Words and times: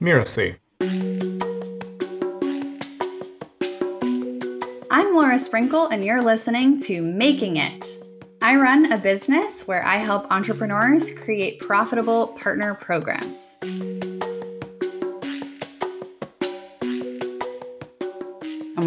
Mirasee. 0.00 0.58
I'm 4.90 5.14
Laura 5.14 5.38
Sprinkle, 5.38 5.88
and 5.88 6.04
you're 6.04 6.22
listening 6.22 6.80
to 6.82 7.02
Making 7.02 7.56
It. 7.56 7.98
I 8.40 8.56
run 8.56 8.92
a 8.92 8.98
business 8.98 9.66
where 9.66 9.84
I 9.84 9.96
help 9.96 10.30
entrepreneurs 10.30 11.10
create 11.10 11.58
profitable 11.58 12.28
partner 12.28 12.74
programs. 12.74 13.56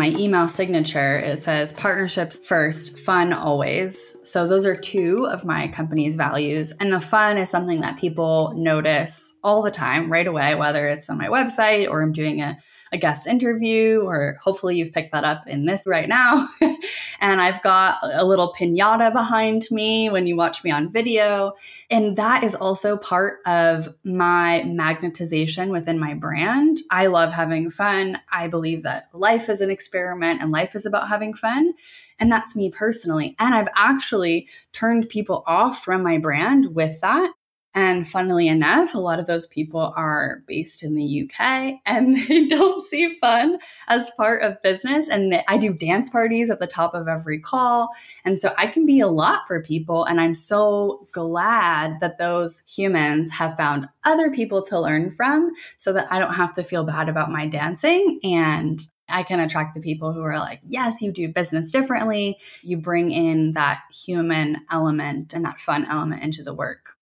My 0.01 0.09
email 0.17 0.47
signature, 0.47 1.19
it 1.19 1.43
says 1.43 1.73
partnerships 1.73 2.39
first, 2.43 2.97
fun 2.97 3.33
always. 3.33 4.17
So 4.27 4.47
those 4.47 4.65
are 4.65 4.75
two 4.75 5.27
of 5.27 5.45
my 5.45 5.67
company's 5.67 6.15
values. 6.15 6.73
And 6.79 6.91
the 6.91 6.99
fun 6.99 7.37
is 7.37 7.51
something 7.51 7.81
that 7.81 7.99
people 7.99 8.51
notice 8.55 9.37
all 9.43 9.61
the 9.61 9.69
time, 9.69 10.11
right 10.11 10.25
away, 10.25 10.55
whether 10.55 10.87
it's 10.87 11.07
on 11.07 11.19
my 11.19 11.27
website 11.27 11.87
or 11.87 12.01
I'm 12.01 12.13
doing 12.13 12.41
a 12.41 12.57
a 12.91 12.97
guest 12.97 13.25
interview, 13.25 14.01
or 14.01 14.37
hopefully 14.41 14.75
you've 14.75 14.91
picked 14.91 15.13
that 15.13 15.23
up 15.23 15.47
in 15.47 15.65
this 15.65 15.83
right 15.87 16.09
now. 16.09 16.49
and 17.19 17.39
I've 17.39 17.61
got 17.63 17.97
a 18.03 18.25
little 18.25 18.53
pinata 18.53 19.13
behind 19.13 19.67
me 19.71 20.09
when 20.09 20.27
you 20.27 20.35
watch 20.35 20.63
me 20.63 20.71
on 20.71 20.91
video. 20.91 21.53
And 21.89 22.17
that 22.17 22.43
is 22.43 22.53
also 22.53 22.97
part 22.97 23.39
of 23.45 23.95
my 24.03 24.63
magnetization 24.65 25.71
within 25.71 25.99
my 25.99 26.13
brand. 26.13 26.79
I 26.91 27.05
love 27.05 27.31
having 27.31 27.69
fun. 27.69 28.19
I 28.31 28.47
believe 28.47 28.83
that 28.83 29.05
life 29.13 29.47
is 29.47 29.61
an 29.61 29.71
experiment 29.71 30.41
and 30.41 30.51
life 30.51 30.75
is 30.75 30.85
about 30.85 31.07
having 31.07 31.33
fun. 31.33 31.73
And 32.19 32.31
that's 32.31 32.55
me 32.55 32.69
personally. 32.69 33.35
And 33.39 33.55
I've 33.55 33.69
actually 33.75 34.47
turned 34.73 35.09
people 35.09 35.43
off 35.47 35.81
from 35.81 36.03
my 36.03 36.17
brand 36.17 36.75
with 36.75 36.99
that 37.01 37.31
and 37.73 38.05
funnily 38.05 38.49
enough, 38.49 38.93
a 38.93 38.99
lot 38.99 39.19
of 39.19 39.27
those 39.27 39.47
people 39.47 39.93
are 39.95 40.43
based 40.45 40.83
in 40.83 40.95
the 40.95 41.23
UK 41.23 41.79
and 41.85 42.17
they 42.27 42.45
don't 42.45 42.83
see 42.83 43.13
fun 43.19 43.59
as 43.87 44.11
part 44.11 44.41
of 44.41 44.61
business. 44.61 45.07
And 45.07 45.41
I 45.47 45.57
do 45.57 45.73
dance 45.73 46.09
parties 46.09 46.49
at 46.49 46.59
the 46.59 46.67
top 46.67 46.93
of 46.93 47.07
every 47.07 47.39
call. 47.39 47.89
And 48.25 48.39
so 48.39 48.53
I 48.57 48.67
can 48.67 48.85
be 48.85 48.99
a 48.99 49.07
lot 49.07 49.43
for 49.47 49.61
people. 49.61 50.03
And 50.03 50.19
I'm 50.19 50.35
so 50.35 51.07
glad 51.13 51.99
that 52.01 52.17
those 52.17 52.61
humans 52.67 53.31
have 53.37 53.55
found 53.55 53.87
other 54.03 54.31
people 54.31 54.61
to 54.63 54.79
learn 54.79 55.11
from 55.11 55.51
so 55.77 55.93
that 55.93 56.11
I 56.11 56.19
don't 56.19 56.33
have 56.33 56.53
to 56.55 56.63
feel 56.63 56.83
bad 56.83 57.07
about 57.07 57.31
my 57.31 57.47
dancing. 57.47 58.19
And 58.23 58.85
I 59.07 59.23
can 59.23 59.39
attract 59.39 59.75
the 59.75 59.81
people 59.81 60.11
who 60.13 60.21
are 60.23 60.39
like, 60.39 60.59
yes, 60.65 61.01
you 61.01 61.11
do 61.11 61.27
business 61.27 61.71
differently. 61.71 62.37
You 62.63 62.77
bring 62.77 63.11
in 63.11 63.53
that 63.53 63.81
human 63.91 64.57
element 64.69 65.33
and 65.33 65.45
that 65.45 65.59
fun 65.59 65.85
element 65.85 66.23
into 66.23 66.43
the 66.43 66.53
work. 66.53 66.95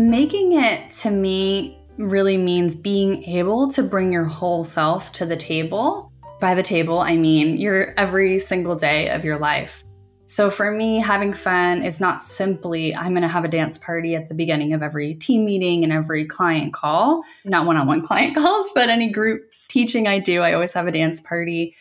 Making 0.00 0.52
it 0.52 0.92
to 1.02 1.10
me 1.10 1.78
really 1.98 2.38
means 2.38 2.74
being 2.74 3.22
able 3.24 3.70
to 3.72 3.82
bring 3.82 4.10
your 4.10 4.24
whole 4.24 4.64
self 4.64 5.12
to 5.12 5.26
the 5.26 5.36
table. 5.36 6.10
By 6.40 6.54
the 6.54 6.62
table, 6.62 7.00
I 7.00 7.16
mean 7.16 7.58
your 7.58 7.92
every 7.98 8.38
single 8.38 8.76
day 8.76 9.10
of 9.10 9.26
your 9.26 9.38
life. 9.38 9.84
So 10.26 10.48
for 10.48 10.70
me, 10.70 11.00
having 11.00 11.34
fun 11.34 11.82
is 11.82 12.00
not 12.00 12.22
simply 12.22 12.94
I'm 12.94 13.10
going 13.10 13.20
to 13.20 13.28
have 13.28 13.44
a 13.44 13.48
dance 13.48 13.76
party 13.76 14.14
at 14.14 14.26
the 14.26 14.34
beginning 14.34 14.72
of 14.72 14.82
every 14.82 15.16
team 15.16 15.44
meeting 15.44 15.84
and 15.84 15.92
every 15.92 16.24
client 16.24 16.72
call, 16.72 17.22
not 17.44 17.66
one 17.66 17.76
on 17.76 17.86
one 17.86 18.00
client 18.00 18.34
calls, 18.34 18.70
but 18.74 18.88
any 18.88 19.10
groups 19.10 19.68
teaching 19.68 20.08
I 20.08 20.18
do, 20.18 20.40
I 20.40 20.54
always 20.54 20.72
have 20.72 20.86
a 20.86 20.92
dance 20.92 21.20
party. 21.20 21.76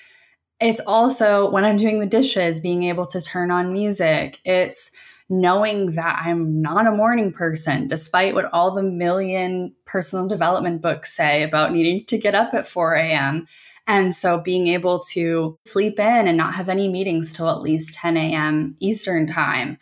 It's 0.60 0.82
also 0.82 1.50
when 1.52 1.64
I'm 1.64 1.78
doing 1.78 2.00
the 2.00 2.06
dishes, 2.06 2.60
being 2.60 2.84
able 2.84 3.06
to 3.08 3.22
turn 3.22 3.50
on 3.50 3.72
music. 3.72 4.42
It's 4.44 4.92
knowing 5.30 5.94
that 5.94 6.22
I'm 6.26 6.62
not 6.62 6.88
a 6.88 6.92
morning 6.92 7.32
person, 7.32 7.88
despite 7.88 8.34
what 8.34 8.50
all 8.52 8.74
the 8.74 8.84
million 8.84 9.76
personal 9.86 10.28
development 10.28 10.82
books 10.82 11.16
say 11.16 11.44
about 11.44 11.72
needing 11.72 12.06
to 12.06 12.18
get 12.18 12.34
up 12.34 12.54
at 12.54 12.68
4 12.68 12.96
a.m. 12.96 13.46
And 13.86 14.14
so 14.14 14.40
being 14.40 14.68
able 14.68 15.00
to 15.12 15.58
sleep 15.66 16.00
in 16.00 16.28
and 16.28 16.38
not 16.38 16.56
have 16.56 16.70
any 16.70 16.88
meetings 16.90 17.34
till 17.34 17.50
at 17.50 17.62
least 17.62 17.94
10 17.94 18.18
a.m. 18.18 18.76
Eastern 18.80 19.28
time, 19.28 19.78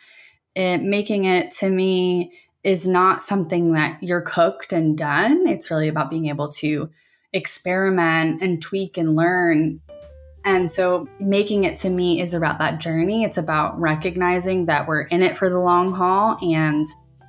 it, 0.54 0.82
making 0.82 1.24
it 1.24 1.52
to 1.52 1.70
me 1.70 2.32
is 2.64 2.86
not 2.86 3.22
something 3.22 3.72
that 3.72 4.02
you're 4.02 4.22
cooked 4.22 4.72
and 4.72 4.98
done. 4.98 5.46
It's 5.46 5.70
really 5.70 5.88
about 5.88 6.10
being 6.10 6.26
able 6.26 6.48
to 6.52 6.90
experiment 7.32 8.42
and 8.42 8.60
tweak 8.60 8.98
and 8.98 9.16
learn 9.16 9.80
and 10.48 10.70
so 10.70 11.06
making 11.20 11.64
it 11.64 11.76
to 11.76 11.90
me 11.90 12.22
is 12.22 12.32
about 12.32 12.58
that 12.58 12.80
journey. 12.80 13.22
It's 13.22 13.36
about 13.36 13.78
recognizing 13.78 14.64
that 14.64 14.88
we're 14.88 15.02
in 15.02 15.22
it 15.22 15.36
for 15.36 15.50
the 15.50 15.58
long 15.58 15.92
haul 15.92 16.38
and 16.40 16.86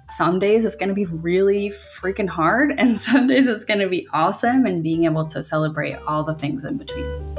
some 0.09 0.39
days 0.39 0.63
it's 0.63 0.77
going 0.77 0.87
to 0.87 0.95
be 0.95 1.05
really 1.05 1.67
freaking 1.67 2.29
hard 2.29 2.73
and 2.79 2.95
some 2.97 3.27
days 3.27 3.45
it's 3.47 3.65
going 3.65 3.81
to 3.81 3.89
be 3.89 4.07
awesome 4.13 4.65
and 4.65 4.81
being 4.81 5.03
able 5.03 5.25
to 5.25 5.43
celebrate 5.43 5.97
all 6.07 6.23
the 6.23 6.33
things 6.33 6.63
in 6.63 6.77
between. 6.77 7.35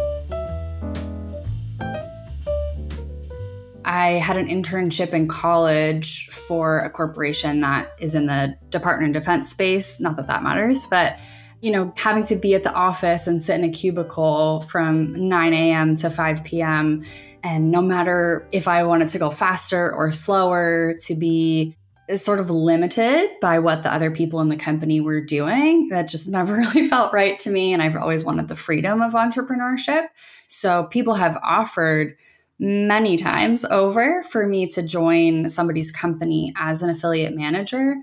I 3.86 4.20
had 4.22 4.36
an 4.36 4.48
internship 4.48 5.14
in 5.14 5.28
college 5.28 6.28
for 6.28 6.80
a 6.80 6.90
corporation 6.90 7.60
that 7.60 7.90
is 7.98 8.14
in 8.14 8.26
the 8.26 8.54
Department 8.68 9.16
of 9.16 9.22
Defense 9.22 9.50
space. 9.50 9.98
Not 9.98 10.16
that 10.16 10.26
that 10.26 10.42
matters, 10.42 10.84
but 10.84 11.18
you 11.60 11.70
know, 11.70 11.92
having 11.96 12.24
to 12.24 12.36
be 12.36 12.54
at 12.54 12.64
the 12.64 12.72
office 12.72 13.26
and 13.26 13.40
sit 13.40 13.56
in 13.56 13.64
a 13.64 13.70
cubicle 13.70 14.62
from 14.62 15.28
9 15.28 15.54
a.m. 15.54 15.94
to 15.96 16.10
5 16.10 16.44
p.m. 16.44 17.04
And 17.42 17.70
no 17.70 17.82
matter 17.82 18.46
if 18.52 18.66
I 18.66 18.84
wanted 18.84 19.08
to 19.10 19.18
go 19.18 19.30
faster 19.30 19.92
or 19.92 20.10
slower, 20.10 20.94
to 21.06 21.14
be 21.14 21.76
sort 22.16 22.40
of 22.40 22.50
limited 22.50 23.30
by 23.40 23.58
what 23.58 23.82
the 23.82 23.92
other 23.92 24.10
people 24.10 24.40
in 24.40 24.48
the 24.48 24.56
company 24.56 25.00
were 25.00 25.20
doing, 25.20 25.88
that 25.88 26.08
just 26.08 26.28
never 26.30 26.56
really 26.56 26.88
felt 26.88 27.12
right 27.12 27.38
to 27.40 27.50
me. 27.50 27.72
And 27.72 27.82
I've 27.82 27.96
always 27.96 28.24
wanted 28.24 28.48
the 28.48 28.56
freedom 28.56 29.02
of 29.02 29.12
entrepreneurship. 29.12 30.08
So 30.48 30.84
people 30.84 31.14
have 31.14 31.38
offered 31.42 32.16
many 32.58 33.16
times 33.16 33.64
over 33.64 34.22
for 34.24 34.46
me 34.46 34.66
to 34.68 34.82
join 34.82 35.48
somebody's 35.48 35.90
company 35.90 36.52
as 36.56 36.82
an 36.82 36.90
affiliate 36.90 37.34
manager. 37.34 37.96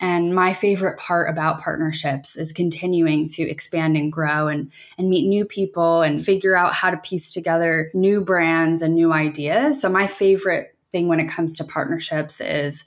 And 0.00 0.34
my 0.34 0.52
favorite 0.52 0.98
part 0.98 1.30
about 1.30 1.60
partnerships 1.60 2.36
is 2.36 2.52
continuing 2.52 3.28
to 3.28 3.42
expand 3.42 3.96
and 3.96 4.12
grow 4.12 4.48
and, 4.48 4.70
and 4.98 5.08
meet 5.08 5.28
new 5.28 5.44
people 5.44 6.02
and 6.02 6.22
figure 6.22 6.56
out 6.56 6.74
how 6.74 6.90
to 6.90 6.96
piece 6.96 7.32
together 7.32 7.90
new 7.94 8.20
brands 8.20 8.82
and 8.82 8.94
new 8.94 9.12
ideas. 9.12 9.80
So, 9.80 9.88
my 9.88 10.06
favorite 10.06 10.76
thing 10.90 11.08
when 11.08 11.20
it 11.20 11.28
comes 11.28 11.56
to 11.58 11.64
partnerships 11.64 12.40
is 12.40 12.84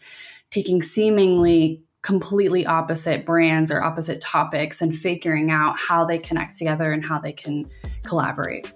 taking 0.52 0.82
seemingly 0.82 1.82
completely 2.02 2.66
opposite 2.66 3.26
brands 3.26 3.72
or 3.72 3.84
opposite 3.84 4.22
topics 4.22 4.82
and 4.82 4.96
figuring 4.96 5.52
out 5.52 5.76
how 5.78 6.06
they 6.06 6.18
connect 6.18 6.58
together 6.58 6.92
and 6.92 7.04
how 7.04 7.20
they 7.20 7.34
can 7.34 7.70
collaborate. 8.04 8.72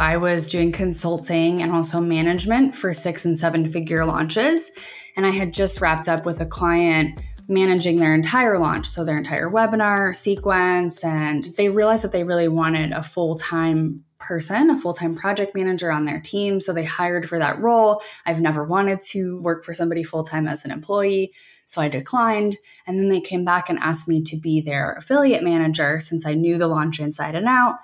I 0.00 0.16
was 0.16 0.50
doing 0.50 0.72
consulting 0.72 1.60
and 1.60 1.72
also 1.72 2.00
management 2.00 2.74
for 2.74 2.94
six 2.94 3.26
and 3.26 3.38
seven 3.38 3.68
figure 3.68 4.06
launches. 4.06 4.70
And 5.14 5.26
I 5.26 5.30
had 5.30 5.52
just 5.52 5.82
wrapped 5.82 6.08
up 6.08 6.24
with 6.24 6.40
a 6.40 6.46
client 6.46 7.20
managing 7.48 7.98
their 7.98 8.14
entire 8.14 8.58
launch, 8.58 8.86
so 8.86 9.04
their 9.04 9.18
entire 9.18 9.50
webinar 9.50 10.16
sequence. 10.16 11.04
And 11.04 11.44
they 11.58 11.68
realized 11.68 12.04
that 12.04 12.12
they 12.12 12.24
really 12.24 12.48
wanted 12.48 12.92
a 12.92 13.02
full 13.02 13.34
time 13.34 14.04
person, 14.18 14.70
a 14.70 14.78
full 14.78 14.94
time 14.94 15.16
project 15.16 15.54
manager 15.54 15.92
on 15.92 16.06
their 16.06 16.20
team. 16.20 16.60
So 16.60 16.72
they 16.72 16.84
hired 16.84 17.28
for 17.28 17.38
that 17.38 17.60
role. 17.60 18.00
I've 18.24 18.40
never 18.40 18.64
wanted 18.64 19.02
to 19.10 19.38
work 19.42 19.66
for 19.66 19.74
somebody 19.74 20.02
full 20.02 20.22
time 20.22 20.48
as 20.48 20.64
an 20.64 20.70
employee. 20.70 21.34
So 21.66 21.82
I 21.82 21.88
declined. 21.88 22.56
And 22.86 22.98
then 22.98 23.10
they 23.10 23.20
came 23.20 23.44
back 23.44 23.68
and 23.68 23.78
asked 23.78 24.08
me 24.08 24.22
to 24.22 24.38
be 24.38 24.62
their 24.62 24.92
affiliate 24.94 25.44
manager 25.44 26.00
since 26.00 26.24
I 26.24 26.32
knew 26.32 26.56
the 26.56 26.68
launch 26.68 27.00
inside 27.00 27.34
and 27.34 27.46
out. 27.46 27.76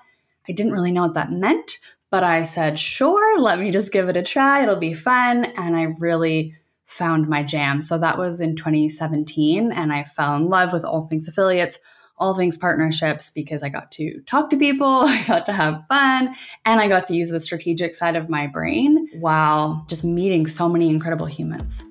I 0.49 0.53
didn't 0.53 0.71
really 0.73 0.91
know 0.91 1.03
what 1.03 1.15
that 1.15 1.31
meant, 1.31 1.77
but 2.09 2.23
I 2.23 2.43
said, 2.43 2.79
sure, 2.79 3.39
let 3.39 3.59
me 3.59 3.71
just 3.71 3.91
give 3.91 4.07
it 4.07 4.17
a 4.17 4.23
try. 4.23 4.63
It'll 4.63 4.77
be 4.77 4.93
fun. 4.93 5.45
And 5.57 5.75
I 5.75 5.93
really 5.99 6.55
found 6.85 7.27
my 7.27 7.43
jam. 7.43 7.81
So 7.81 7.97
that 7.97 8.17
was 8.17 8.39
in 8.39 8.55
2017. 8.55 9.71
And 9.71 9.91
I 9.91 10.03
fell 10.03 10.35
in 10.37 10.47
love 10.47 10.71
with 10.71 10.85
all 10.85 11.05
things 11.05 11.27
affiliates, 11.27 11.79
all 12.17 12.33
things 12.33 12.57
partnerships, 12.57 13.29
because 13.29 13.61
I 13.61 13.69
got 13.69 13.91
to 13.93 14.21
talk 14.21 14.49
to 14.51 14.57
people, 14.57 14.87
I 15.05 15.21
got 15.27 15.45
to 15.47 15.53
have 15.53 15.83
fun, 15.89 16.33
and 16.65 16.79
I 16.79 16.87
got 16.87 17.03
to 17.05 17.13
use 17.13 17.29
the 17.29 17.41
strategic 17.41 17.93
side 17.93 18.15
of 18.15 18.29
my 18.29 18.47
brain 18.47 19.07
while 19.19 19.85
just 19.89 20.05
meeting 20.05 20.47
so 20.47 20.69
many 20.69 20.89
incredible 20.89 21.27
humans. 21.27 21.83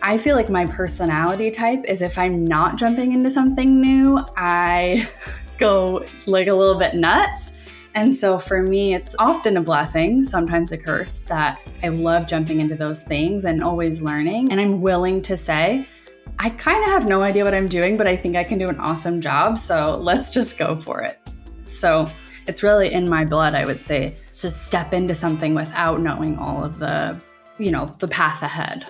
I 0.00 0.18
feel 0.18 0.36
like 0.36 0.50
my 0.50 0.66
personality 0.66 1.50
type 1.50 1.84
is 1.88 2.02
if 2.02 2.18
I'm 2.18 2.46
not 2.46 2.76
jumping 2.76 3.12
into 3.12 3.30
something 3.30 3.80
new, 3.80 4.22
I 4.36 5.08
go 5.58 6.04
like 6.26 6.48
a 6.48 6.54
little 6.54 6.78
bit 6.78 6.94
nuts. 6.94 7.52
And 7.94 8.12
so 8.12 8.38
for 8.38 8.60
me, 8.60 8.94
it's 8.94 9.14
often 9.18 9.56
a 9.56 9.60
blessing, 9.60 10.20
sometimes 10.20 10.72
a 10.72 10.78
curse, 10.78 11.20
that 11.20 11.60
I 11.82 11.88
love 11.88 12.26
jumping 12.26 12.60
into 12.60 12.74
those 12.74 13.04
things 13.04 13.44
and 13.44 13.62
always 13.62 14.02
learning. 14.02 14.50
And 14.50 14.60
I'm 14.60 14.80
willing 14.80 15.22
to 15.22 15.36
say, 15.36 15.86
I 16.40 16.50
kind 16.50 16.82
of 16.82 16.90
have 16.90 17.06
no 17.06 17.22
idea 17.22 17.44
what 17.44 17.54
I'm 17.54 17.68
doing, 17.68 17.96
but 17.96 18.08
I 18.08 18.16
think 18.16 18.34
I 18.34 18.42
can 18.42 18.58
do 18.58 18.68
an 18.68 18.80
awesome 18.80 19.20
job. 19.20 19.58
So 19.58 19.96
let's 19.98 20.32
just 20.32 20.58
go 20.58 20.76
for 20.76 21.02
it. 21.02 21.18
So 21.66 22.08
it's 22.48 22.62
really 22.62 22.92
in 22.92 23.08
my 23.08 23.24
blood, 23.24 23.54
I 23.54 23.64
would 23.64 23.84
say, 23.84 24.16
to 24.34 24.50
step 24.50 24.92
into 24.92 25.14
something 25.14 25.54
without 25.54 26.00
knowing 26.00 26.36
all 26.36 26.64
of 26.64 26.78
the, 26.78 27.18
you 27.58 27.70
know, 27.70 27.94
the 28.00 28.08
path 28.08 28.42
ahead. 28.42 28.86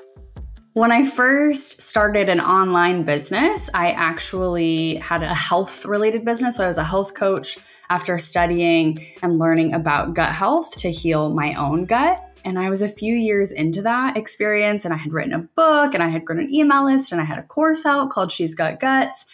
When 0.74 0.90
I 0.90 1.06
first 1.06 1.82
started 1.82 2.28
an 2.28 2.40
online 2.40 3.04
business, 3.04 3.70
I 3.72 3.92
actually 3.92 4.96
had 4.96 5.22
a 5.22 5.32
health 5.32 5.86
related 5.86 6.24
business. 6.24 6.56
So 6.56 6.64
I 6.64 6.66
was 6.66 6.78
a 6.78 6.82
health 6.82 7.14
coach 7.14 7.58
after 7.90 8.18
studying 8.18 8.98
and 9.22 9.38
learning 9.38 9.72
about 9.72 10.14
gut 10.14 10.32
health 10.32 10.76
to 10.78 10.90
heal 10.90 11.32
my 11.32 11.54
own 11.54 11.84
gut. 11.84 12.20
And 12.44 12.58
I 12.58 12.70
was 12.70 12.82
a 12.82 12.88
few 12.88 13.14
years 13.14 13.52
into 13.52 13.82
that 13.82 14.16
experience, 14.16 14.84
and 14.84 14.92
I 14.92 14.96
had 14.96 15.12
written 15.12 15.32
a 15.32 15.38
book 15.38 15.94
and 15.94 16.02
I 16.02 16.08
had 16.08 16.24
grown 16.24 16.40
an 16.40 16.52
email 16.52 16.86
list 16.86 17.12
and 17.12 17.20
I 17.20 17.24
had 17.24 17.38
a 17.38 17.44
course 17.44 17.86
out 17.86 18.10
called 18.10 18.32
She's 18.32 18.56
Got 18.56 18.80
Guts. 18.80 19.26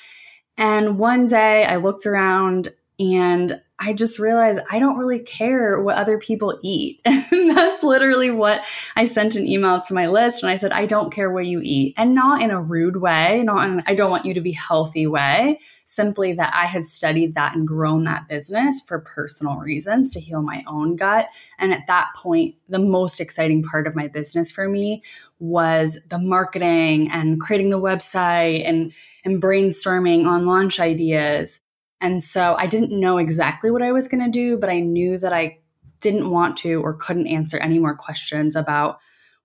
And 0.59 0.99
one 0.99 1.25
day 1.25 1.65
I 1.65 1.77
looked 1.77 2.05
around 2.05 2.69
and 2.99 3.63
I 3.83 3.95
just 3.95 4.19
realized 4.19 4.61
I 4.71 4.79
don't 4.79 4.99
really 4.99 5.21
care 5.21 5.81
what 5.81 5.97
other 5.97 6.19
people 6.19 6.59
eat. 6.63 7.01
and 7.07 7.51
that's 7.51 7.83
literally 7.83 8.31
what 8.31 8.65
I 8.95 9.07
sent 9.07 9.37
an 9.37 9.47
email 9.47 9.81
to 9.81 9.95
my 9.95 10.07
list. 10.07 10.43
And 10.43 10.51
I 10.51 10.57
said, 10.57 10.73
I 10.73 10.85
don't 10.85 11.13
care 11.13 11.31
what 11.31 11.47
you 11.47 11.61
eat. 11.63 11.95
And 11.97 12.15
not 12.15 12.43
in 12.43 12.51
a 12.51 12.61
rude 12.61 12.99
way, 12.99 13.43
not 13.43 13.67
in, 13.67 13.83
I 13.87 13.95
don't 13.95 14.11
want 14.11 14.27
you 14.27 14.35
to 14.35 14.41
be 14.43 14.53
healthy 14.53 15.07
way, 15.07 15.61
simply 15.87 16.35
that 16.35 16.53
I 16.55 16.67
had 16.67 16.85
studied 16.85 17.33
that 17.33 17.57
and 17.57 17.67
grown 17.67 18.05
that 18.05 18.29
business 18.29 18.83
for 18.87 19.01
personal 19.01 19.57
reasons 19.57 20.13
to 20.13 20.21
heal 20.21 20.43
my 20.43 20.63
own 20.67 20.97
gut. 20.97 21.29
And 21.59 21.73
at 21.73 21.87
that 21.87 22.09
point, 22.15 22.57
the 22.69 22.79
most 22.79 23.19
exciting 23.19 23.63
part 23.63 23.87
of 23.87 23.97
my 23.97 24.09
business 24.09 24.53
for 24.53 24.69
me 24.69 25.03
was 25.39 25.99
the 26.11 26.19
marketing 26.19 27.11
and 27.11 27.41
creating 27.41 27.71
the 27.71 27.81
website 27.81 28.69
and, 28.69 28.93
and 29.25 29.43
brainstorming 29.43 30.27
on 30.27 30.45
launch 30.45 30.79
ideas 30.79 31.63
and 32.01 32.23
so 32.23 32.57
I 32.59 32.67
didn't 32.67 32.99
know 32.99 33.19
exactly 33.19 33.71
what 33.71 33.83
I 33.83 33.93
was 33.93 34.09
going 34.09 34.25
to 34.25 34.31
do, 34.31 34.57
but 34.57 34.71
I 34.71 34.81
knew 34.81 35.19
that 35.19 35.33
I 35.33 35.59
didn't 36.01 36.31
want 36.31 36.57
to 36.59 36.81
or 36.81 36.95
couldn't 36.95 37.27
answer 37.27 37.59
any 37.59 37.79
more 37.79 37.95
questions 37.95 38.57
about 38.57 38.99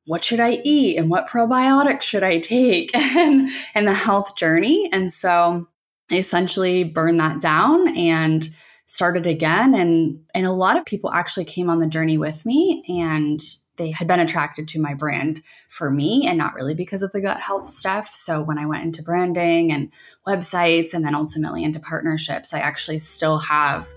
what 0.06 0.24
should 0.24 0.40
I 0.40 0.62
eat 0.64 0.98
and 0.98 1.10
what 1.10 1.28
probiotics 1.28 2.04
should 2.04 2.24
I 2.24 2.40
take 2.40 2.96
and, 2.96 3.50
and 3.74 3.88
the 3.88 3.94
health 3.94 4.36
journey. 4.36 4.90
And 4.94 5.12
so 5.12 5.68
I 6.12 6.18
essentially 6.18 6.84
burned 6.84 7.20
that 7.20 7.42
down 7.42 7.96
and 7.98 8.48
started 8.86 9.28
again. 9.28 9.74
And, 9.74 10.20
and 10.34 10.46
a 10.46 10.52
lot 10.52 10.78
of 10.78 10.86
people 10.86 11.12
actually 11.12 11.46
came 11.46 11.70
on 11.70 11.80
the 11.80 11.88
journey 11.88 12.18
with 12.18 12.46
me 12.46 12.84
and 12.88 13.40
they 13.78 13.92
had 13.92 14.08
been 14.08 14.20
attracted 14.20 14.68
to 14.70 14.82
my 14.82 14.94
brand 14.94 15.42
for 15.68 15.92
me 15.92 16.28
and 16.28 16.38
not 16.38 16.54
really 16.54 16.76
because 16.76 17.04
of 17.04 17.12
the 17.12 17.22
gut 17.22 17.40
health 17.40 17.68
stuff. 17.68 18.14
So 18.14 18.42
when 18.42 18.58
I 18.58 18.66
went 18.66 18.84
into 18.84 19.04
branding 19.04 19.72
and 19.72 19.92
websites 20.26 20.94
and 20.94 21.04
then 21.04 21.16
ultimately 21.16 21.64
into 21.64 21.80
partnerships, 21.80 22.54
I 22.54 22.60
actually 22.60 23.00
still 23.00 23.38
have 23.40 23.88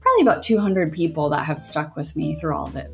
probably 0.00 0.22
about 0.22 0.42
200 0.42 0.92
people 0.92 1.28
that 1.30 1.44
have 1.44 1.60
stuck 1.60 1.96
with 1.96 2.16
me 2.16 2.34
through 2.34 2.56
all 2.56 2.66
of 2.66 2.76
it. 2.76 2.90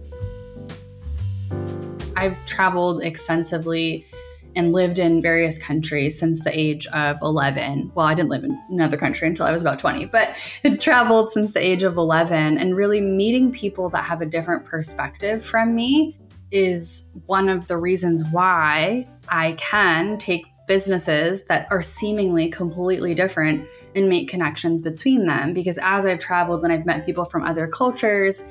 I've 2.16 2.42
traveled 2.46 3.02
extensively 3.02 4.06
and 4.56 4.72
lived 4.72 4.98
in 4.98 5.20
various 5.20 5.58
countries 5.58 6.18
since 6.18 6.42
the 6.42 6.58
age 6.58 6.86
of 6.88 7.18
11. 7.22 7.92
Well, 7.94 8.06
I 8.06 8.14
didn't 8.14 8.30
live 8.30 8.44
in 8.44 8.60
another 8.70 8.96
country 8.96 9.28
until 9.28 9.46
I 9.46 9.52
was 9.52 9.62
about 9.62 9.78
20, 9.78 10.06
but 10.06 10.28
had 10.62 10.80
traveled 10.80 11.30
since 11.30 11.52
the 11.52 11.64
age 11.64 11.82
of 11.82 11.96
11 11.96 12.58
and 12.58 12.76
really 12.76 13.00
meeting 13.00 13.52
people 13.52 13.88
that 13.90 14.04
have 14.04 14.20
a 14.20 14.26
different 14.26 14.64
perspective 14.64 15.44
from 15.44 15.74
me 15.74 16.16
is 16.50 17.10
one 17.26 17.48
of 17.48 17.66
the 17.66 17.76
reasons 17.76 18.24
why 18.30 19.06
I 19.28 19.52
can 19.52 20.18
take 20.18 20.46
businesses 20.66 21.44
that 21.44 21.66
are 21.70 21.82
seemingly 21.82 22.48
completely 22.48 23.14
different 23.14 23.68
and 23.94 24.08
make 24.08 24.28
connections 24.28 24.80
between 24.80 25.26
them. 25.26 25.52
Because 25.52 25.78
as 25.82 26.06
I've 26.06 26.18
traveled 26.18 26.64
and 26.64 26.72
I've 26.72 26.86
met 26.86 27.04
people 27.04 27.24
from 27.24 27.44
other 27.44 27.66
cultures, 27.66 28.44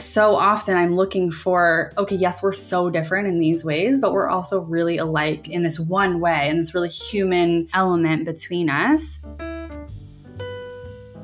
so 0.00 0.34
often 0.34 0.76
I'm 0.76 0.96
looking 0.96 1.30
for, 1.30 1.92
okay, 1.98 2.16
yes, 2.16 2.42
we're 2.42 2.52
so 2.52 2.90
different 2.90 3.28
in 3.28 3.38
these 3.38 3.64
ways, 3.64 4.00
but 4.00 4.12
we're 4.12 4.28
also 4.28 4.62
really 4.62 4.98
alike 4.98 5.48
in 5.48 5.62
this 5.62 5.78
one 5.78 6.20
way, 6.20 6.48
and 6.48 6.58
this 6.58 6.74
really 6.74 6.88
human 6.88 7.68
element 7.74 8.24
between 8.24 8.68
us. 8.70 9.24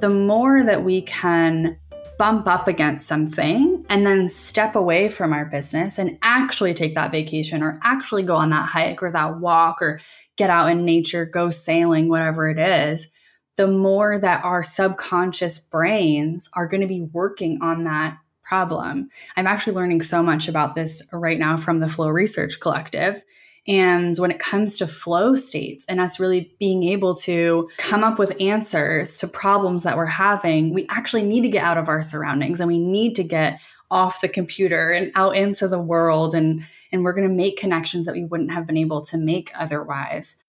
The 0.01 0.11
more 0.11 0.63
that 0.63 0.85
we 0.85 1.03
can 1.03 1.79
bump 2.19 2.47
up 2.47 2.67
against 2.67 3.07
something 3.07 3.85
and 3.91 4.07
then 4.07 4.29
step 4.29 4.75
away 4.75 5.09
from 5.09 5.33
our 5.33 5.45
business 5.45 5.99
and 5.99 6.19
actually 6.23 6.73
take 6.73 6.95
that 6.95 7.11
vacation 7.11 7.63
or 7.63 7.79
actually 7.83 8.23
go 8.23 8.37
on 8.37 8.51
that 8.51 8.69
hike 8.69 9.03
or 9.03 9.11
that 9.11 9.39
walk 9.39 9.83
or 9.83 10.01
get 10.37 10.51
out 10.51 10.71
in 10.71 10.85
nature, 10.85 11.25
go 11.27 11.51
sailing, 11.51 12.09
whatever 12.09 12.49
it 12.49 12.59
is, 12.59 13.11
the 13.57 13.69
more 13.69 14.19
that 14.19 14.45
our 14.45 14.63
subconscious 14.63 15.59
brains 15.59 16.49
are 16.55 16.67
going 16.67 16.81
to 16.83 16.87
be 16.87 17.09
working 17.13 17.59
on 17.63 17.85
that 17.85 18.19
problem. 18.47 19.09
I'm 19.37 19.47
actually 19.47 19.75
learning 19.75 20.03
so 20.03 20.23
much 20.23 20.49
about 20.49 20.75
this 20.75 21.03
right 21.13 21.39
now 21.39 21.57
from 21.57 21.81
the 21.81 21.89
Flow 21.89 22.09
Research 22.09 22.61
Collective 22.61 23.25
and 23.69 24.17
when 24.19 24.31
it 24.31 24.39
comes 24.39 24.79
to 24.79 24.87
flow 24.87 25.35
states 25.35 25.85
and 25.89 26.01
us 26.01 26.21
really 26.21 26.55
being 26.61 26.85
able 26.85 27.17
to 27.17 27.69
come 27.79 28.05
up 28.05 28.19
with 28.19 28.41
answers 28.41 29.19
to 29.19 29.29
problems 29.29 29.83
that 29.83 29.97
we're 29.97 30.07
having, 30.07 30.73
we 30.73 30.87
actually 30.89 31.23
need 31.23 31.43
to 31.43 31.49
get 31.49 31.65
out 31.65 31.79
of 31.79 31.89
our 31.89 32.03
surroundings 32.03 32.61
and 32.61 32.69
we 32.69 32.79
need 32.79 33.17
to 33.17 33.25
get 33.25 33.61
off 33.91 34.21
the 34.21 34.29
computer 34.29 34.91
and 34.91 35.11
out 35.15 35.37
into 35.37 35.69
the 35.69 35.79
world 35.79 36.35
and 36.35 36.65
and 36.93 37.03
we're 37.03 37.13
going 37.13 37.29
to 37.29 37.35
make 37.35 37.59
connections 37.59 38.07
that 38.07 38.15
we 38.15 38.25
wouldn't 38.25 38.53
have 38.53 38.67
been 38.67 38.77
able 38.77 39.05
to 39.05 39.19
make 39.19 39.51
otherwise. 39.57 40.43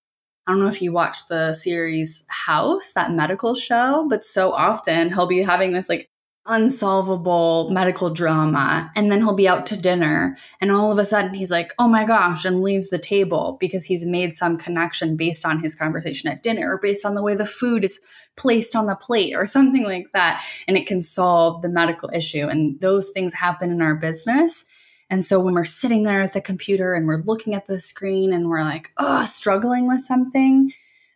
I 0.46 0.52
don't 0.52 0.60
know 0.60 0.68
if 0.68 0.80
you 0.80 0.92
watched 0.92 1.28
the 1.28 1.52
series 1.52 2.24
House, 2.28 2.92
that 2.92 3.12
medical 3.12 3.54
show, 3.54 4.06
but 4.08 4.24
so 4.24 4.52
often 4.52 5.08
he'll 5.08 5.26
be 5.26 5.42
having 5.42 5.72
this 5.72 5.88
like 5.88 6.08
unsolvable 6.48 7.68
medical 7.70 8.10
drama. 8.10 8.90
And 8.96 9.12
then 9.12 9.20
he'll 9.20 9.34
be 9.34 9.48
out 9.48 9.66
to 9.66 9.80
dinner, 9.80 10.36
and 10.60 10.72
all 10.72 10.90
of 10.90 10.98
a 10.98 11.04
sudden 11.04 11.34
he's 11.34 11.50
like, 11.50 11.72
oh 11.78 11.86
my 11.86 12.04
gosh, 12.04 12.44
and 12.44 12.62
leaves 12.62 12.90
the 12.90 12.98
table 12.98 13.56
because 13.60 13.84
he's 13.84 14.06
made 14.06 14.34
some 14.34 14.56
connection 14.56 15.16
based 15.16 15.44
on 15.44 15.60
his 15.60 15.74
conversation 15.74 16.28
at 16.28 16.42
dinner 16.42 16.74
or 16.74 16.80
based 16.80 17.06
on 17.06 17.14
the 17.14 17.22
way 17.22 17.34
the 17.34 17.46
food 17.46 17.84
is 17.84 18.00
placed 18.36 18.74
on 18.74 18.86
the 18.86 18.96
plate 18.96 19.34
or 19.34 19.46
something 19.58 19.84
like 19.84 20.10
that. 20.12 20.42
And 20.66 20.76
it 20.76 20.86
can 20.86 21.02
solve 21.02 21.62
the 21.62 21.68
medical 21.68 22.10
issue. 22.12 22.48
And 22.48 22.80
those 22.80 23.10
things 23.10 23.34
happen 23.34 23.70
in 23.70 23.82
our 23.82 23.94
business. 23.94 24.66
And 25.10 25.24
so 25.24 25.40
when 25.40 25.54
we're 25.54 25.64
sitting 25.64 26.02
there 26.02 26.22
at 26.22 26.34
the 26.34 26.40
computer 26.40 26.94
and 26.94 27.06
we're 27.06 27.22
looking 27.22 27.54
at 27.54 27.66
the 27.66 27.80
screen 27.80 28.32
and 28.32 28.48
we're 28.48 28.62
like, 28.62 28.92
oh, 28.98 29.24
struggling 29.24 29.86
with 29.86 30.00
something, 30.00 30.72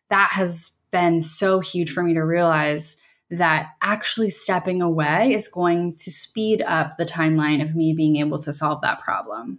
that 0.08 0.31
has 0.32 0.73
been 0.90 1.20
so 1.20 1.61
huge 1.61 1.90
for 1.90 2.02
me 2.02 2.14
to 2.14 2.20
realize 2.20 2.96
that 3.32 3.70
actually 3.81 4.29
stepping 4.29 4.82
away 4.82 5.32
is 5.32 5.49
going 5.49 5.94
to 5.96 6.11
speed 6.11 6.62
up 6.67 6.99
the 6.99 7.05
timeline 7.06 7.62
of 7.62 7.75
me 7.75 7.94
being 7.94 8.17
able 8.17 8.38
to 8.38 8.52
solve 8.52 8.82
that 8.82 9.01
problem. 9.01 9.58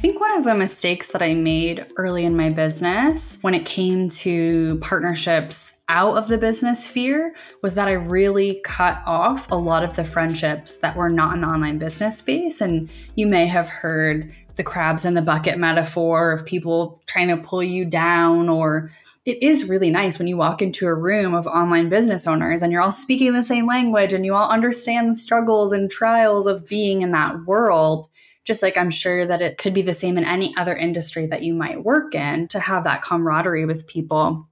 Think 0.00 0.18
one 0.18 0.32
of 0.32 0.44
the 0.44 0.54
mistakes 0.54 1.08
that 1.08 1.20
I 1.20 1.34
made 1.34 1.86
early 1.98 2.24
in 2.24 2.34
my 2.34 2.48
business 2.48 3.38
when 3.42 3.52
it 3.52 3.66
came 3.66 4.08
to 4.08 4.78
partnerships 4.80 5.82
out 5.90 6.16
of 6.16 6.26
the 6.26 6.38
business 6.38 6.86
sphere 6.86 7.34
was 7.62 7.74
that 7.74 7.86
I 7.86 7.92
really 7.92 8.62
cut 8.64 9.02
off 9.04 9.50
a 9.50 9.56
lot 9.56 9.84
of 9.84 9.96
the 9.96 10.04
friendships 10.04 10.78
that 10.78 10.96
were 10.96 11.10
not 11.10 11.34
in 11.34 11.42
the 11.42 11.48
online 11.48 11.76
business 11.76 12.16
space. 12.16 12.62
And 12.62 12.88
you 13.14 13.26
may 13.26 13.44
have 13.44 13.68
heard 13.68 14.32
the 14.54 14.64
crabs 14.64 15.04
in 15.04 15.12
the 15.12 15.20
bucket 15.20 15.58
metaphor 15.58 16.32
of 16.32 16.46
people 16.46 16.98
trying 17.04 17.28
to 17.28 17.36
pull 17.36 17.62
you 17.62 17.84
down 17.84 18.48
or 18.48 18.90
it 19.26 19.42
is 19.42 19.68
really 19.68 19.90
nice 19.90 20.18
when 20.18 20.28
you 20.28 20.38
walk 20.38 20.62
into 20.62 20.86
a 20.86 20.94
room 20.94 21.34
of 21.34 21.46
online 21.46 21.90
business 21.90 22.26
owners 22.26 22.62
and 22.62 22.72
you're 22.72 22.80
all 22.80 22.90
speaking 22.90 23.34
the 23.34 23.42
same 23.42 23.66
language 23.66 24.14
and 24.14 24.24
you 24.24 24.34
all 24.34 24.48
understand 24.48 25.10
the 25.10 25.18
struggles 25.18 25.72
and 25.72 25.90
trials 25.90 26.46
of 26.46 26.66
being 26.66 27.02
in 27.02 27.12
that 27.12 27.44
world. 27.44 28.06
Just 28.44 28.62
like 28.62 28.76
I'm 28.76 28.90
sure 28.90 29.26
that 29.26 29.42
it 29.42 29.58
could 29.58 29.74
be 29.74 29.82
the 29.82 29.94
same 29.94 30.18
in 30.18 30.24
any 30.24 30.54
other 30.56 30.76
industry 30.76 31.26
that 31.26 31.42
you 31.42 31.54
might 31.54 31.84
work 31.84 32.14
in 32.14 32.48
to 32.48 32.60
have 32.60 32.84
that 32.84 33.02
camaraderie 33.02 33.66
with 33.66 33.86
people. 33.86 34.48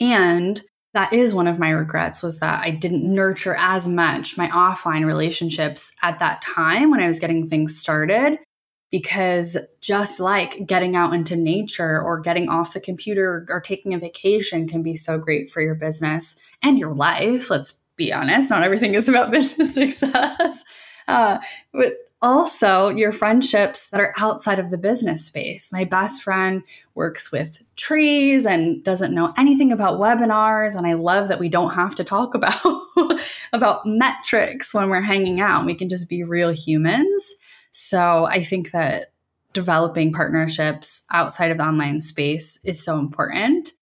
And 0.00 0.62
that 0.94 1.12
is 1.12 1.34
one 1.34 1.46
of 1.46 1.58
my 1.58 1.70
regrets 1.70 2.22
was 2.22 2.40
that 2.40 2.62
I 2.62 2.70
didn't 2.70 3.02
nurture 3.02 3.56
as 3.58 3.88
much 3.88 4.36
my 4.36 4.48
offline 4.48 5.06
relationships 5.06 5.94
at 6.02 6.18
that 6.18 6.42
time 6.42 6.90
when 6.90 7.00
I 7.00 7.08
was 7.08 7.18
getting 7.18 7.46
things 7.46 7.78
started 7.78 8.38
because 8.90 9.56
just 9.80 10.20
like 10.20 10.66
getting 10.66 10.94
out 10.94 11.14
into 11.14 11.34
nature 11.34 12.00
or 12.02 12.20
getting 12.20 12.50
off 12.50 12.74
the 12.74 12.80
computer 12.80 13.46
or 13.48 13.60
taking 13.60 13.94
a 13.94 13.98
vacation 13.98 14.68
can 14.68 14.82
be 14.82 14.94
so 14.94 15.18
great 15.18 15.48
for 15.48 15.62
your 15.62 15.74
business 15.74 16.36
and 16.62 16.78
your 16.78 16.94
life. 16.94 17.48
Let's 17.48 17.80
be 17.96 18.12
honest, 18.12 18.50
not 18.50 18.62
everything 18.62 18.94
is 18.94 19.08
about 19.08 19.30
business 19.32 19.74
success. 19.74 20.62
Uh, 21.08 21.38
but 21.72 21.94
also 22.22 22.88
your 22.88 23.12
friendships 23.12 23.90
that 23.90 24.00
are 24.00 24.14
outside 24.16 24.58
of 24.58 24.70
the 24.70 24.78
business 24.78 25.26
space. 25.26 25.72
My 25.72 25.84
best 25.84 26.22
friend 26.22 26.62
works 26.94 27.32
with 27.32 27.60
trees 27.76 28.46
and 28.46 28.82
doesn't 28.84 29.14
know 29.14 29.34
anything 29.36 29.72
about 29.72 30.00
webinars 30.00 30.76
and 30.76 30.86
I 30.86 30.92
love 30.94 31.28
that 31.28 31.40
we 31.40 31.48
don't 31.48 31.74
have 31.74 31.96
to 31.96 32.04
talk 32.04 32.34
about 32.34 32.54
about 33.52 33.82
metrics 33.84 34.72
when 34.72 34.88
we're 34.88 35.00
hanging 35.00 35.40
out. 35.40 35.66
We 35.66 35.74
can 35.74 35.88
just 35.88 36.08
be 36.08 36.22
real 36.22 36.50
humans. 36.50 37.34
So 37.72 38.26
I 38.26 38.42
think 38.42 38.70
that 38.70 39.12
developing 39.52 40.12
partnerships 40.12 41.02
outside 41.10 41.50
of 41.50 41.58
the 41.58 41.64
online 41.64 42.00
space 42.00 42.62
is 42.64 42.82
so 42.82 42.98
important, 42.98 43.72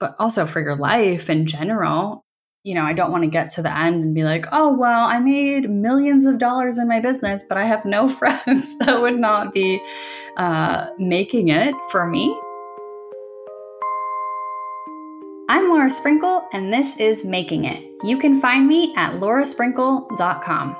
but 0.00 0.16
also 0.18 0.46
for 0.46 0.60
your 0.60 0.76
life 0.76 1.28
in 1.30 1.46
general. 1.46 2.21
You 2.64 2.76
know, 2.76 2.84
I 2.84 2.92
don't 2.92 3.10
want 3.10 3.24
to 3.24 3.30
get 3.30 3.50
to 3.50 3.62
the 3.62 3.76
end 3.76 4.04
and 4.04 4.14
be 4.14 4.22
like, 4.22 4.46
oh, 4.52 4.72
well, 4.72 5.04
I 5.04 5.18
made 5.18 5.68
millions 5.68 6.26
of 6.26 6.38
dollars 6.38 6.78
in 6.78 6.86
my 6.86 7.00
business, 7.00 7.42
but 7.48 7.58
I 7.58 7.64
have 7.64 7.84
no 7.84 8.08
friends. 8.20 8.78
that 8.78 9.00
would 9.00 9.18
not 9.18 9.52
be 9.52 9.82
uh, 10.36 10.86
making 10.96 11.48
it 11.48 11.74
for 11.90 12.06
me. 12.06 12.38
I'm 15.48 15.68
Laura 15.70 15.90
Sprinkle, 15.90 16.46
and 16.52 16.72
this 16.72 16.96
is 16.98 17.24
Making 17.24 17.64
It. 17.64 17.84
You 18.04 18.16
can 18.16 18.40
find 18.40 18.68
me 18.68 18.94
at 18.96 19.14
laurasprinkle.com. 19.14 20.76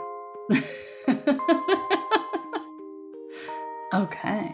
okay. 3.95 4.53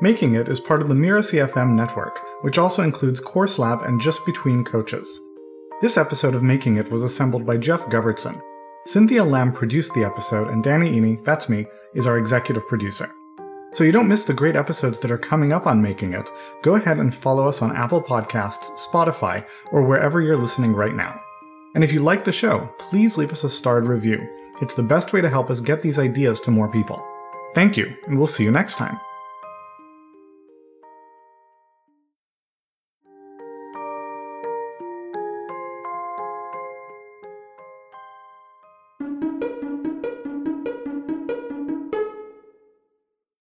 Making 0.00 0.34
It 0.34 0.48
is 0.48 0.60
part 0.60 0.80
of 0.80 0.88
the 0.88 0.94
Mirasee 0.94 1.46
FM 1.46 1.74
network, 1.74 2.18
which 2.42 2.56
also 2.56 2.82
includes 2.82 3.20
Course 3.20 3.58
Lab 3.58 3.82
and 3.82 4.00
Just 4.00 4.24
Between 4.24 4.64
Coaches. 4.64 5.20
This 5.80 5.96
episode 5.96 6.34
of 6.34 6.42
Making 6.42 6.76
It 6.76 6.90
was 6.90 7.04
assembled 7.04 7.46
by 7.46 7.56
Jeff 7.56 7.86
Govertson. 7.86 8.42
Cynthia 8.84 9.22
Lamb 9.22 9.52
produced 9.52 9.94
the 9.94 10.02
episode, 10.02 10.48
and 10.48 10.64
Danny 10.64 10.90
Iny, 10.90 11.24
that's 11.24 11.48
me, 11.48 11.66
is 11.94 12.04
our 12.04 12.18
executive 12.18 12.66
producer. 12.66 13.08
So 13.70 13.84
you 13.84 13.92
don't 13.92 14.08
miss 14.08 14.24
the 14.24 14.34
great 14.34 14.56
episodes 14.56 14.98
that 14.98 15.12
are 15.12 15.18
coming 15.18 15.52
up 15.52 15.68
on 15.68 15.80
Making 15.80 16.14
It, 16.14 16.28
go 16.62 16.74
ahead 16.74 16.98
and 16.98 17.14
follow 17.14 17.46
us 17.46 17.62
on 17.62 17.76
Apple 17.76 18.02
Podcasts, 18.02 18.70
Spotify, 18.88 19.48
or 19.70 19.84
wherever 19.84 20.20
you're 20.20 20.36
listening 20.36 20.72
right 20.72 20.96
now. 20.96 21.20
And 21.76 21.84
if 21.84 21.92
you 21.92 22.00
like 22.00 22.24
the 22.24 22.32
show, 22.32 22.68
please 22.78 23.16
leave 23.16 23.30
us 23.30 23.44
a 23.44 23.48
starred 23.48 23.86
review. 23.86 24.18
It's 24.60 24.74
the 24.74 24.82
best 24.82 25.12
way 25.12 25.20
to 25.20 25.30
help 25.30 25.48
us 25.48 25.60
get 25.60 25.80
these 25.80 26.00
ideas 26.00 26.40
to 26.40 26.50
more 26.50 26.66
people. 26.66 27.00
Thank 27.54 27.76
you, 27.76 27.94
and 28.08 28.18
we'll 28.18 28.26
see 28.26 28.42
you 28.42 28.50
next 28.50 28.78
time. 28.78 28.98